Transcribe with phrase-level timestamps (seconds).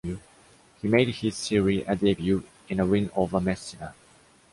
[0.81, 3.93] He made his Serie A debut in a win over Messina.